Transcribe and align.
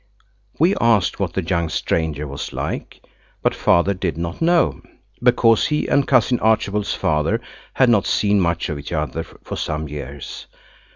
We 0.57 0.73
asked 0.81 1.19
what 1.19 1.33
the 1.33 1.43
young 1.43 1.69
stranger 1.69 2.25
was 2.25 2.53
like, 2.53 3.01
but 3.43 3.53
Father 3.53 3.93
did 3.93 4.17
not 4.17 4.41
know, 4.41 4.81
because 5.21 5.67
he 5.67 5.85
and 5.85 6.07
cousin 6.07 6.39
Archibald's 6.39 6.95
father 6.95 7.39
had 7.75 7.87
not 7.87 8.07
seen 8.07 8.39
much 8.41 8.67
of 8.69 8.79
each 8.79 8.91
other 8.91 9.21
for 9.23 9.55
some 9.55 9.87
years. 9.87 10.47